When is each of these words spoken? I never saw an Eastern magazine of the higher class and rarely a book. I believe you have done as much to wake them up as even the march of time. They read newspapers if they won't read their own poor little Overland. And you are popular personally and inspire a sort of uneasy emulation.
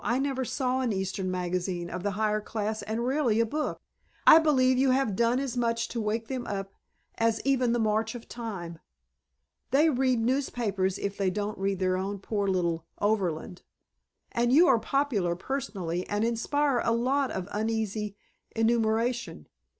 I 0.03 0.17
never 0.17 0.43
saw 0.43 0.81
an 0.81 0.91
Eastern 0.91 1.29
magazine 1.29 1.87
of 1.91 2.01
the 2.01 2.09
higher 2.17 2.41
class 2.41 2.81
and 2.81 3.05
rarely 3.05 3.39
a 3.39 3.45
book. 3.45 3.79
I 4.25 4.39
believe 4.39 4.79
you 4.79 4.89
have 4.89 5.15
done 5.15 5.39
as 5.39 5.55
much 5.55 5.87
to 5.89 6.01
wake 6.01 6.27
them 6.27 6.47
up 6.47 6.73
as 7.19 7.39
even 7.45 7.71
the 7.71 7.77
march 7.77 8.15
of 8.15 8.27
time. 8.27 8.79
They 9.69 9.91
read 9.91 10.19
newspapers 10.19 10.97
if 10.97 11.19
they 11.19 11.29
won't 11.29 11.59
read 11.59 11.77
their 11.77 11.97
own 11.97 12.17
poor 12.17 12.47
little 12.47 12.83
Overland. 12.99 13.61
And 14.31 14.51
you 14.51 14.67
are 14.67 14.79
popular 14.79 15.35
personally 15.35 16.09
and 16.09 16.23
inspire 16.23 16.79
a 16.79 16.85
sort 16.87 17.29
of 17.29 17.47
uneasy 17.51 18.15
emulation. 18.55 19.45